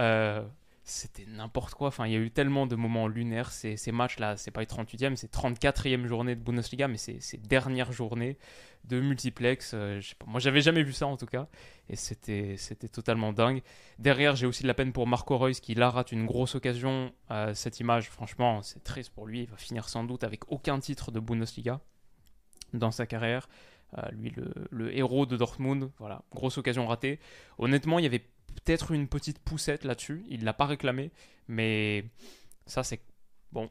Euh, 0.00 0.42
c'était 0.86 1.24
n'importe 1.26 1.72
quoi. 1.72 1.88
Enfin, 1.88 2.06
il 2.06 2.12
y 2.12 2.16
a 2.16 2.18
eu 2.18 2.30
tellement 2.30 2.66
de 2.66 2.76
moments 2.76 3.08
lunaires. 3.08 3.50
Ces, 3.50 3.78
matchs-là, 3.90 4.36
c'est 4.36 4.50
pas 4.50 4.60
les 4.60 4.66
38e, 4.66 5.16
c'est 5.16 5.32
34e 5.32 6.04
journée 6.04 6.36
de 6.36 6.40
Bundesliga, 6.42 6.88
mais 6.88 6.98
c'est 6.98 7.20
ces 7.20 7.38
dernières 7.38 7.90
journées 7.90 8.36
de 8.84 9.00
multiplex. 9.00 9.72
Euh, 9.72 10.02
moi, 10.26 10.40
j'avais 10.40 10.60
jamais 10.60 10.82
vu 10.82 10.92
ça 10.92 11.06
en 11.06 11.16
tout 11.16 11.24
cas. 11.24 11.48
Et 11.88 11.96
c'était 11.96 12.58
totalement 12.92 13.32
dingue. 13.32 13.62
Derrière, 13.98 14.36
j'ai 14.36 14.46
aussi 14.46 14.62
de 14.62 14.68
la 14.68 14.74
peine 14.74 14.92
pour 14.92 15.06
Marco 15.06 15.38
Reus 15.38 15.60
qui 15.60 15.74
là 15.74 15.88
rate 15.88 16.12
une 16.12 16.26
grosse 16.26 16.54
occasion. 16.54 17.12
Euh, 17.30 17.54
cette 17.54 17.80
image, 17.80 18.10
franchement, 18.10 18.60
c'est 18.60 18.84
triste 18.84 19.10
pour 19.14 19.26
lui. 19.26 19.44
Il 19.44 19.48
va 19.48 19.56
finir 19.56 19.88
sans 19.88 20.04
doute 20.04 20.22
avec 20.22 20.52
aucun 20.52 20.78
titre 20.80 21.10
de 21.10 21.18
Bundesliga 21.18 21.80
dans 22.74 22.90
sa 22.90 23.06
carrière. 23.06 23.48
Euh, 23.96 24.02
lui, 24.10 24.30
le, 24.36 24.52
le, 24.70 24.94
héros 24.94 25.24
de 25.24 25.36
Dortmund, 25.36 25.90
voilà, 25.98 26.22
grosse 26.34 26.58
occasion 26.58 26.86
ratée. 26.86 27.20
Honnêtement, 27.58 27.98
il 28.00 28.02
y 28.02 28.06
avait 28.06 28.24
peut-être 28.54 28.92
une 28.92 29.08
petite 29.08 29.38
poussette 29.38 29.84
là-dessus. 29.84 30.24
Il 30.28 30.44
l'a 30.44 30.52
pas 30.52 30.66
réclamé, 30.66 31.10
mais 31.48 32.04
ça 32.66 32.82
c'est 32.82 33.00
bon. 33.52 33.70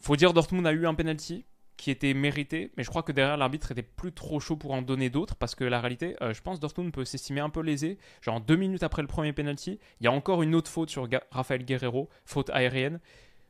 Faut 0.00 0.16
dire 0.16 0.32
Dortmund 0.32 0.66
a 0.66 0.72
eu 0.72 0.86
un 0.86 0.94
penalty 0.94 1.44
qui 1.76 1.90
était 1.90 2.12
mérité, 2.12 2.70
mais 2.76 2.84
je 2.84 2.90
crois 2.90 3.02
que 3.02 3.10
derrière 3.10 3.38
l'arbitre 3.38 3.72
était 3.72 3.82
plus 3.82 4.12
trop 4.12 4.38
chaud 4.38 4.56
pour 4.56 4.72
en 4.72 4.82
donner 4.82 5.08
d'autres 5.08 5.34
parce 5.34 5.54
que 5.54 5.64
la 5.64 5.80
réalité, 5.80 6.14
euh, 6.20 6.34
je 6.34 6.42
pense 6.42 6.60
Dortmund 6.60 6.92
peut 6.92 7.06
s'estimer 7.06 7.40
un 7.40 7.48
peu 7.48 7.60
lésé. 7.60 7.96
Genre 8.20 8.38
deux 8.40 8.56
minutes 8.56 8.82
après 8.82 9.00
le 9.00 9.08
premier 9.08 9.32
penalty, 9.32 9.78
il 10.00 10.04
y 10.04 10.06
a 10.06 10.12
encore 10.12 10.42
une 10.42 10.54
autre 10.54 10.70
faute 10.70 10.90
sur 10.90 11.08
Rafael 11.30 11.64
Guerrero, 11.64 12.10
faute 12.26 12.50
aérienne. 12.50 13.00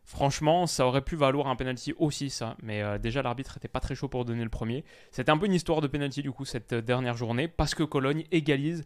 Franchement, 0.04 0.66
ça 0.66 0.86
aurait 0.86 1.02
pu 1.02 1.16
valoir 1.16 1.46
un 1.48 1.56
penalty 1.56 1.92
aussi, 1.98 2.30
ça. 2.30 2.56
Mais 2.62 2.82
euh, 2.82 2.98
déjà, 2.98 3.22
l'arbitre 3.22 3.56
était 3.56 3.68
pas 3.68 3.80
très 3.80 3.94
chaud 3.94 4.08
pour 4.08 4.24
donner 4.24 4.42
le 4.42 4.50
premier. 4.50 4.84
C'était 5.10 5.30
un 5.30 5.38
peu 5.38 5.46
une 5.46 5.54
histoire 5.54 5.80
de 5.80 5.86
penalty, 5.86 6.22
du 6.22 6.32
coup, 6.32 6.44
cette 6.44 6.72
euh, 6.72 6.82
dernière 6.82 7.16
journée, 7.16 7.48
parce 7.48 7.74
que 7.74 7.82
Cologne 7.82 8.24
égalise 8.32 8.84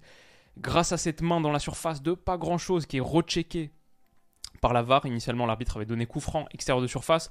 grâce 0.58 0.92
à 0.92 0.96
cette 0.96 1.22
main 1.22 1.40
dans 1.40 1.50
la 1.50 1.58
surface 1.58 2.02
de 2.02 2.14
pas 2.14 2.36
grand 2.36 2.58
chose 2.58 2.86
qui 2.86 2.98
est 2.98 3.00
recheckée 3.00 3.70
par 4.60 4.72
la 4.72 4.82
VAR. 4.82 5.06
Initialement, 5.06 5.46
l'arbitre 5.46 5.76
avait 5.76 5.86
donné 5.86 6.06
coup 6.06 6.20
franc 6.20 6.46
extérieur 6.52 6.82
de 6.82 6.86
surface. 6.86 7.30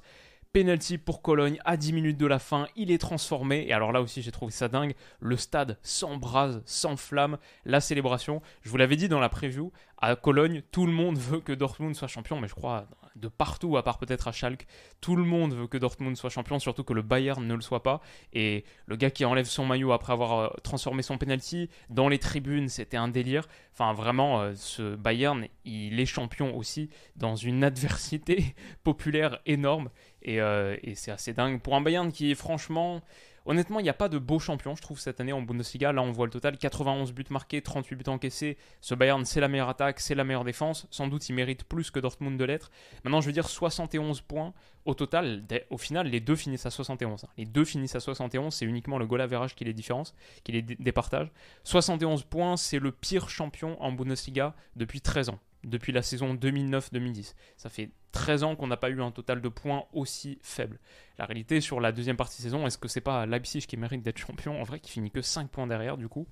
Penalty 0.52 0.98
pour 0.98 1.20
Cologne 1.20 1.58
à 1.64 1.76
10 1.76 1.92
minutes 1.92 2.16
de 2.16 2.26
la 2.26 2.38
fin, 2.38 2.68
il 2.76 2.92
est 2.92 2.98
transformé. 2.98 3.66
Et 3.66 3.72
alors 3.72 3.90
là 3.90 4.00
aussi, 4.00 4.22
j'ai 4.22 4.30
trouvé 4.30 4.52
ça 4.52 4.68
dingue. 4.68 4.94
Le 5.18 5.36
stade 5.36 5.78
s'embrase, 5.82 6.62
s'enflamme. 6.64 7.38
La 7.64 7.80
célébration, 7.80 8.40
je 8.62 8.70
vous 8.70 8.76
l'avais 8.76 8.94
dit 8.94 9.08
dans 9.08 9.18
la 9.18 9.28
preview, 9.28 9.72
à 9.98 10.14
Cologne, 10.14 10.62
tout 10.70 10.86
le 10.86 10.92
monde 10.92 11.18
veut 11.18 11.40
que 11.40 11.52
Dortmund 11.52 11.96
soit 11.96 12.06
champion, 12.06 12.40
mais 12.40 12.46
je 12.46 12.54
crois 12.54 12.86
de 13.16 13.28
partout, 13.28 13.76
à 13.76 13.82
part 13.82 13.98
peut-être 13.98 14.28
à 14.28 14.32
Schalke, 14.32 14.66
tout 15.00 15.16
le 15.16 15.24
monde 15.24 15.54
veut 15.54 15.66
que 15.66 15.78
Dortmund 15.78 16.16
soit 16.16 16.30
champion, 16.30 16.58
surtout 16.58 16.84
que 16.84 16.92
le 16.92 17.02
Bayern 17.02 17.46
ne 17.46 17.54
le 17.54 17.60
soit 17.60 17.82
pas. 17.82 18.00
Et 18.32 18.64
le 18.86 18.96
gars 18.96 19.10
qui 19.10 19.24
enlève 19.24 19.46
son 19.46 19.64
maillot 19.64 19.92
après 19.92 20.12
avoir 20.12 20.38
euh, 20.38 20.48
transformé 20.62 21.02
son 21.02 21.18
penalty 21.18 21.70
dans 21.90 22.08
les 22.08 22.18
tribunes, 22.18 22.68
c'était 22.68 22.96
un 22.96 23.08
délire. 23.08 23.46
Enfin, 23.72 23.92
vraiment, 23.92 24.40
euh, 24.40 24.52
ce 24.56 24.96
Bayern, 24.96 25.46
il 25.64 26.00
est 26.00 26.06
champion 26.06 26.56
aussi 26.56 26.90
dans 27.16 27.36
une 27.36 27.62
adversité 27.62 28.54
populaire 28.84 29.38
énorme. 29.46 29.90
Et, 30.22 30.40
euh, 30.40 30.76
et 30.82 30.94
c'est 30.94 31.10
assez 31.10 31.32
dingue 31.32 31.60
pour 31.60 31.74
un 31.74 31.80
Bayern 31.80 32.10
qui 32.10 32.30
est 32.30 32.34
franchement 32.34 33.02
Honnêtement, 33.46 33.78
il 33.78 33.82
n'y 33.82 33.90
a 33.90 33.94
pas 33.94 34.08
de 34.08 34.18
beau 34.18 34.38
champion, 34.38 34.74
je 34.74 34.80
trouve, 34.80 34.98
cette 34.98 35.20
année 35.20 35.32
en 35.32 35.42
Bundesliga. 35.42 35.92
Là, 35.92 36.02
on 36.02 36.12
voit 36.12 36.26
le 36.26 36.32
total 36.32 36.56
91 36.56 37.12
buts 37.12 37.24
marqués, 37.28 37.60
38 37.60 37.96
buts 37.96 38.04
encaissés. 38.08 38.56
Ce 38.80 38.94
Bayern, 38.94 39.24
c'est 39.24 39.40
la 39.40 39.48
meilleure 39.48 39.68
attaque, 39.68 40.00
c'est 40.00 40.14
la 40.14 40.24
meilleure 40.24 40.44
défense. 40.44 40.86
Sans 40.90 41.08
doute, 41.08 41.28
il 41.28 41.34
mérite 41.34 41.64
plus 41.64 41.90
que 41.90 42.00
Dortmund 42.00 42.38
de 42.38 42.44
l'être. 42.44 42.70
Maintenant, 43.04 43.20
je 43.20 43.26
veux 43.26 43.32
dire 43.32 43.48
71 43.48 44.22
points 44.22 44.54
au 44.86 44.94
total. 44.94 45.44
Au 45.70 45.78
final, 45.78 46.08
les 46.08 46.20
deux 46.20 46.36
finissent 46.36 46.66
à 46.66 46.70
71. 46.70 47.24
Hein. 47.24 47.28
Les 47.36 47.44
deux 47.44 47.64
finissent 47.64 47.96
à 47.96 48.00
71, 48.00 48.54
c'est 48.54 48.64
uniquement 48.64 48.98
le 48.98 49.06
goal 49.06 49.20
average 49.20 49.54
qui 49.54 49.64
les 49.64 49.74
différence, 49.74 50.14
qui 50.42 50.52
les 50.52 50.62
départage. 50.62 51.30
71 51.64 52.24
points, 52.24 52.56
c'est 52.56 52.78
le 52.78 52.92
pire 52.92 53.28
champion 53.28 53.80
en 53.82 53.92
Bundesliga 53.92 54.54
depuis 54.76 55.00
13 55.00 55.30
ans 55.30 55.38
depuis 55.64 55.92
la 55.92 56.02
saison 56.02 56.34
2009-2010. 56.34 57.34
Ça 57.56 57.68
fait 57.68 57.90
13 58.12 58.44
ans 58.44 58.56
qu'on 58.56 58.66
n'a 58.66 58.76
pas 58.76 58.90
eu 58.90 59.02
un 59.02 59.10
total 59.10 59.40
de 59.40 59.48
points 59.48 59.84
aussi 59.92 60.38
faible. 60.42 60.78
La 61.18 61.26
réalité 61.26 61.60
sur 61.60 61.80
la 61.80 61.92
deuxième 61.92 62.16
partie 62.16 62.38
de 62.38 62.42
saison, 62.42 62.66
est-ce 62.66 62.78
que 62.78 62.88
c'est 62.88 63.00
pas 63.00 63.26
Leipzig 63.26 63.60
qui 63.66 63.76
mérite 63.76 64.02
d'être 64.02 64.18
champion 64.18 64.60
En 64.60 64.64
vrai, 64.64 64.80
qui 64.80 64.90
finit 64.90 65.10
que 65.10 65.22
5 65.22 65.50
points 65.50 65.66
derrière 65.66 65.96
du 65.96 66.08
coup? 66.08 66.26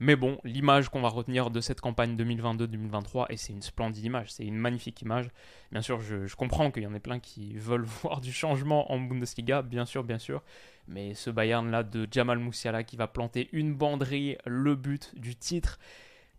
Mais 0.00 0.16
bon, 0.16 0.38
l'image 0.44 0.88
qu'on 0.88 1.00
va 1.00 1.08
retenir 1.08 1.50
de 1.50 1.60
cette 1.60 1.80
campagne 1.80 2.16
2022-2023, 2.16 3.26
et 3.30 3.36
c'est 3.36 3.52
une 3.52 3.62
splendide 3.62 4.04
image, 4.04 4.32
c'est 4.32 4.44
une 4.44 4.56
magnifique 4.56 5.00
image. 5.02 5.28
Bien 5.70 5.82
sûr, 5.82 6.00
je, 6.00 6.34
comprends 6.34 6.70
qu'il 6.72 6.82
y 6.82 6.86
en 6.86 6.94
ait 6.94 7.00
plein 7.00 7.20
qui 7.20 7.54
veulent 7.58 7.84
voir 7.84 8.20
du 8.20 8.32
changement 8.32 8.90
en 8.92 8.98
Bundesliga, 8.98 9.62
bien 9.62 9.84
sûr, 9.86 10.02
bien 10.02 10.18
sûr. 10.18 10.42
Mais 10.88 11.14
ce 11.14 11.30
Bayern-là 11.30 11.84
de 11.84 12.08
Jamal 12.10 12.38
Moussiala 12.38 12.82
qui 12.82 12.96
va 12.96 13.06
planter 13.06 13.48
une 13.52 13.74
banderie, 13.74 14.36
le 14.44 14.74
but 14.74 15.12
du 15.16 15.36
titre, 15.36 15.78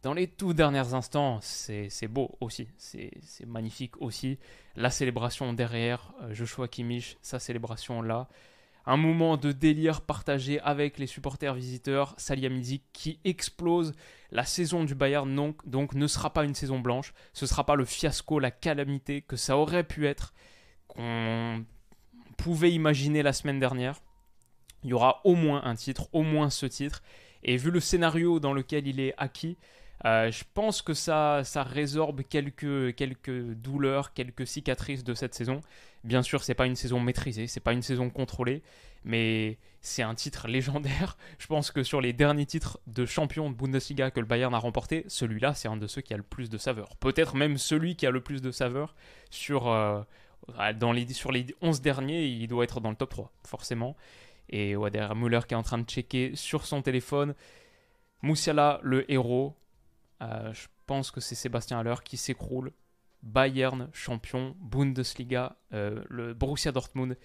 dans 0.05 0.13
les 0.13 0.27
tout 0.27 0.53
derniers 0.53 0.93
instants, 0.93 1.39
c'est 1.41 2.07
beau 2.07 2.37
aussi, 2.39 2.67
c'est 2.77 3.09
magnifique 3.47 3.99
aussi. 3.99 4.37
La 4.75 4.91
célébration 4.91 5.51
derrière, 5.51 6.13
euh, 6.21 6.31
Joshua 6.31 6.67
Kimmich, 6.67 7.17
sa 7.23 7.39
célébration 7.39 8.03
là. 8.03 8.27
Un 8.85 8.97
moment 8.97 9.35
de 9.35 9.51
délire 9.51 10.01
partagé 10.01 10.59
avec 10.59 10.99
les 10.99 11.07
supporters 11.07 11.55
visiteurs, 11.55 12.13
Salihamidzic 12.17 12.83
qui 12.93 13.19
explose. 13.23 13.93
La 14.29 14.45
saison 14.45 14.83
du 14.83 14.93
Bayern 14.93 15.53
donc, 15.65 15.95
ne 15.95 16.05
sera 16.05 16.31
pas 16.31 16.45
une 16.45 16.53
saison 16.53 16.77
blanche, 16.77 17.11
ce 17.33 17.47
sera 17.47 17.65
pas 17.65 17.73
le 17.73 17.85
fiasco, 17.85 18.37
la 18.37 18.51
calamité 18.51 19.23
que 19.23 19.37
ça 19.37 19.57
aurait 19.57 19.83
pu 19.83 20.05
être, 20.05 20.35
qu'on 20.87 21.65
pouvait 22.37 22.71
imaginer 22.71 23.23
la 23.23 23.33
semaine 23.33 23.59
dernière. 23.59 24.01
Il 24.83 24.91
y 24.91 24.93
aura 24.93 25.21
au 25.23 25.33
moins 25.33 25.63
un 25.63 25.73
titre, 25.73 26.09
au 26.13 26.21
moins 26.21 26.51
ce 26.51 26.67
titre. 26.67 27.01
Et 27.41 27.57
vu 27.57 27.71
le 27.71 27.79
scénario 27.79 28.39
dans 28.39 28.53
lequel 28.53 28.85
il 28.85 28.99
est 28.99 29.15
acquis, 29.17 29.57
euh, 30.03 30.29
je 30.29 30.43
pense 30.53 30.81
que 30.81 30.93
ça, 30.93 31.41
résorbe 31.55 32.21
quelques, 32.23 32.95
quelques 32.95 33.53
douleurs, 33.53 34.13
quelques 34.13 34.45
cicatrices 34.45 35.03
de 35.03 35.13
cette 35.13 35.33
saison. 35.33 35.61
Bien 36.03 36.21
sûr, 36.21 36.43
c'est 36.43 36.53
pas 36.53 36.65
une 36.65 36.75
saison 36.75 36.99
maîtrisée, 36.99 37.47
c'est 37.47 37.61
pas 37.61 37.73
une 37.73 37.81
saison 37.81 38.09
contrôlée, 38.09 38.61
mais 39.03 39.57
c'est 39.81 40.03
un 40.03 40.13
titre 40.13 40.47
légendaire. 40.49 41.17
Je 41.39 41.47
pense 41.47 41.71
que 41.71 41.83
sur 41.83 42.01
les 42.01 42.13
derniers 42.13 42.45
titres 42.45 42.79
de 42.87 43.05
champion 43.05 43.49
de 43.49 43.55
Bundesliga 43.55 44.11
que 44.11 44.19
le 44.19 44.25
Bayern 44.25 44.53
a 44.53 44.59
remporté, 44.59 45.05
celui-là, 45.07 45.53
c'est 45.53 45.67
un 45.67 45.77
de 45.77 45.87
ceux 45.87 46.01
qui 46.01 46.13
a 46.13 46.17
le 46.17 46.23
plus 46.23 46.49
de 46.49 46.57
saveur. 46.57 46.95
Peut-être 46.97 47.35
même 47.35 47.57
celui 47.57 47.95
qui 47.95 48.05
a 48.05 48.11
le 48.11 48.21
plus 48.21 48.41
de 48.41 48.51
saveur 48.51 48.95
sur, 49.29 49.69
euh, 49.69 50.01
dans 50.75 50.91
les, 50.91 51.07
sur 51.13 51.31
les 51.31 51.45
11 51.61 51.81
derniers, 51.81 52.25
il 52.25 52.47
doit 52.47 52.65
être 52.65 52.81
dans 52.81 52.89
le 52.89 52.95
top 52.95 53.09
3, 53.09 53.31
forcément. 53.47 53.95
Et 54.49 54.75
ouais, 54.75 54.91
derrière 54.91 55.15
Müller 55.15 55.39
qui 55.47 55.53
est 55.53 55.57
en 55.57 55.63
train 55.63 55.79
de 55.79 55.89
checker 55.89 56.35
sur 56.35 56.65
son 56.65 56.81
téléphone. 56.81 57.33
Moussiala, 58.21 58.79
le 58.83 59.09
héros, 59.11 59.55
euh, 60.21 60.53
je 60.53 60.67
pense 60.85 61.11
que 61.11 61.19
c'est 61.19 61.35
Sébastien 61.35 61.79
Haller 61.79 61.95
qui 62.03 62.17
s'écroule. 62.17 62.71
Bayern 63.23 63.89
champion, 63.91 64.55
Bundesliga, 64.59 65.57
euh, 65.73 66.03
le 66.09 66.33
Borussia 66.33 66.71
Dortmund 66.71 67.17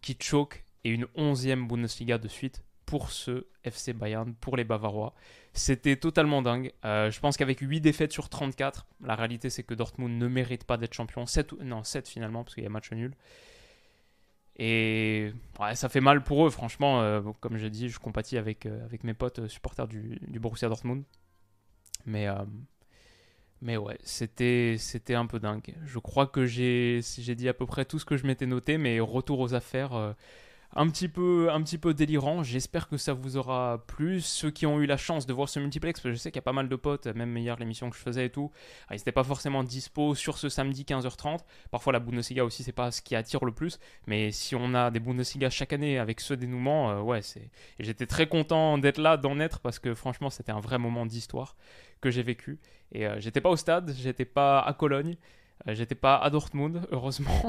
qui 0.00 0.16
choque 0.20 0.64
et 0.82 0.90
une 0.90 1.06
onzième 1.14 1.68
Bundesliga 1.68 2.18
de 2.18 2.28
suite 2.28 2.64
pour 2.86 3.10
ce 3.10 3.46
FC 3.62 3.92
Bayern, 3.92 4.34
pour 4.34 4.56
les 4.56 4.64
Bavarois. 4.64 5.14
C'était 5.52 5.96
totalement 5.96 6.42
dingue. 6.42 6.72
Euh, 6.84 7.10
je 7.10 7.20
pense 7.20 7.36
qu'avec 7.36 7.60
8 7.60 7.80
défaites 7.80 8.12
sur 8.12 8.28
34, 8.28 8.86
la 9.00 9.14
réalité 9.14 9.48
c'est 9.48 9.62
que 9.62 9.74
Dortmund 9.74 10.18
ne 10.18 10.26
mérite 10.26 10.64
pas 10.64 10.76
d'être 10.76 10.92
champion. 10.92 11.24
7, 11.24 11.52
non, 11.62 11.84
7 11.84 12.08
finalement, 12.08 12.42
parce 12.42 12.56
qu'il 12.56 12.64
y 12.64 12.66
a 12.66 12.70
match 12.70 12.90
nul. 12.90 13.14
Et 14.56 15.32
ça 15.74 15.88
fait 15.88 16.00
mal 16.00 16.22
pour 16.22 16.46
eux, 16.46 16.50
franchement. 16.50 17.22
comme 17.40 17.56
j'ai 17.56 17.70
dit, 17.70 17.88
je 17.88 17.98
compatis 17.98 18.38
avec, 18.38 18.66
avec 18.66 19.02
mes 19.02 19.14
potes 19.14 19.48
supporters 19.48 19.88
du, 19.88 20.20
du 20.28 20.38
Borussia 20.38 20.68
Dortmund. 20.68 21.04
Mais, 22.06 22.28
euh, 22.28 22.44
mais 23.62 23.76
ouais, 23.76 23.98
c'était, 24.04 24.76
c'était 24.78 25.14
un 25.14 25.26
peu 25.26 25.40
dingue. 25.40 25.74
Je 25.86 25.98
crois 25.98 26.26
que 26.26 26.44
j'ai, 26.46 27.00
j'ai 27.18 27.34
dit 27.34 27.48
à 27.48 27.54
peu 27.54 27.66
près 27.66 27.84
tout 27.84 27.98
ce 27.98 28.04
que 28.04 28.16
je 28.16 28.26
m'étais 28.26 28.46
noté, 28.46 28.76
mais 28.78 29.00
retour 29.00 29.40
aux 29.40 29.54
affaires. 29.54 30.14
Un 30.76 30.88
petit 30.88 31.06
peu, 31.06 31.52
un 31.52 31.62
petit 31.62 31.78
peu 31.78 31.94
délirant. 31.94 32.42
J'espère 32.42 32.88
que 32.88 32.96
ça 32.96 33.12
vous 33.12 33.36
aura 33.36 33.84
plu. 33.86 34.20
Ceux 34.20 34.50
qui 34.50 34.66
ont 34.66 34.80
eu 34.80 34.86
la 34.86 34.96
chance 34.96 35.24
de 35.24 35.32
voir 35.32 35.48
ce 35.48 35.60
multiplex, 35.60 36.00
parce 36.00 36.10
que 36.10 36.16
je 36.16 36.16
sais 36.16 36.32
qu'il 36.32 36.38
y 36.38 36.40
a 36.40 36.42
pas 36.42 36.52
mal 36.52 36.68
de 36.68 36.74
potes, 36.74 37.06
même 37.06 37.36
hier 37.36 37.56
l'émission 37.60 37.90
que 37.90 37.96
je 37.96 38.02
faisais 38.02 38.26
et 38.26 38.30
tout, 38.30 38.50
ah, 38.88 38.94
ils 38.94 38.98
n'étaient 38.98 39.12
pas 39.12 39.22
forcément 39.22 39.62
dispo 39.62 40.16
sur 40.16 40.36
ce 40.36 40.48
samedi 40.48 40.82
15h30. 40.82 41.44
Parfois 41.70 41.92
la 41.92 42.00
Bundesliga 42.00 42.44
aussi, 42.44 42.64
c'est 42.64 42.72
pas 42.72 42.90
ce 42.90 43.02
qui 43.02 43.14
attire 43.14 43.44
le 43.44 43.52
plus. 43.52 43.78
Mais 44.08 44.32
si 44.32 44.56
on 44.56 44.74
a 44.74 44.90
des 44.90 44.98
Bundesliga 44.98 45.48
chaque 45.48 45.72
année 45.72 45.96
avec 46.00 46.20
ce 46.20 46.34
dénouement, 46.34 46.90
euh, 46.90 47.00
ouais, 47.02 47.22
c'est. 47.22 47.50
j'étais 47.78 48.06
très 48.06 48.26
content 48.26 48.76
d'être 48.76 48.98
là, 48.98 49.16
d'en 49.16 49.38
être, 49.38 49.60
parce 49.60 49.78
que 49.78 49.94
franchement, 49.94 50.28
c'était 50.28 50.52
un 50.52 50.60
vrai 50.60 50.78
moment 50.78 51.06
d'histoire 51.06 51.54
que 52.00 52.10
j'ai 52.10 52.24
vécu. 52.24 52.58
Et 52.90 53.06
euh, 53.06 53.20
j'étais 53.20 53.40
pas 53.40 53.50
au 53.50 53.56
stade, 53.56 53.94
j'étais 53.96 54.24
pas 54.24 54.58
à 54.58 54.72
Cologne. 54.72 55.16
Euh, 55.68 55.74
j'étais 55.74 55.94
pas 55.94 56.16
à 56.16 56.30
Dortmund, 56.30 56.86
heureusement. 56.90 57.42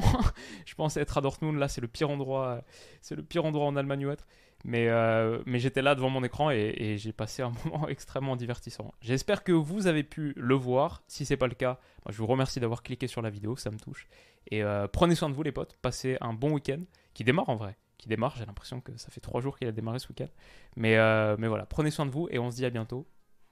je 0.66 0.76
pensais 0.76 1.02
être 1.02 1.18
à 1.18 1.22
Dortmund. 1.22 1.58
Là, 1.58 1.68
c'est 1.68 1.82
le 1.82 1.88
pire 1.88 2.10
endroit. 2.10 2.62
C'est 3.02 3.16
le 3.16 3.24
pire 3.24 3.46
endroit 3.46 3.66
en 3.66 3.76
Allemagne 3.76 4.06
où 4.06 4.12
être. 4.12 4.26
Mais, 4.64 4.88
euh, 4.90 5.44
mais 5.46 5.60
j'étais 5.60 5.84
là 5.84 5.94
devant 5.94 6.10
mon 6.10 6.24
écran 6.24 6.50
et, 6.50 6.98
j'ai 6.98 7.14
passé 7.14 7.44
un 7.44 7.52
moment 7.66 7.88
extrêmement 7.88 8.36
divertissant. 8.36 8.94
J'espère 9.00 9.44
que 9.44 9.52
vous 9.52 9.86
avez 9.86 10.04
pu 10.04 10.34
le 10.38 10.56
voir. 10.56 11.04
Si 11.08 11.26
c'est 11.26 11.38
pas 11.38 11.48
le 11.48 11.54
cas, 11.54 11.80
je 12.10 12.18
vous 12.18 12.26
remercie 12.26 12.60
d'avoir 12.60 12.82
cliqué 12.82 13.06
sur 13.06 13.22
la 13.22 13.30
vidéo, 13.30 13.56
ça 13.58 13.70
me 13.70 13.78
touche. 13.78 14.08
Et 14.50 14.64
euh, 14.64 14.88
prenez 14.88 15.14
soin 15.14 15.30
de 15.30 15.36
vous 15.36 15.44
les 15.44 15.52
potes. 15.52 15.78
Passez 15.82 16.18
un 16.20 16.34
bon 16.34 16.54
week-end 16.54 16.82
qui 17.14 17.24
démarre 17.24 17.50
en 17.50 17.56
vrai. 17.56 17.78
Qui 18.00 18.10
démarre. 18.10 18.36
J'ai 18.38 18.46
l'impression 18.46 18.82
que 18.82 18.96
ça 18.98 19.10
fait 19.12 19.22
trois 19.22 19.40
jours 19.40 19.58
qu'il 19.58 19.68
a 19.68 19.72
démarré 19.72 20.00
ce 20.00 20.08
week-end. 20.10 20.30
Mais, 20.76 20.98
mais 21.38 21.48
voilà, 21.48 21.66
prenez 21.66 21.92
soin 21.92 22.08
de 22.08 22.12
vous 22.12 22.28
et 22.32 22.40
on 22.40 22.50
se 22.50 22.56
dit 22.56 22.66
à 22.66 22.72
bientôt. 22.72 23.08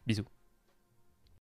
Bisous. 0.07 0.25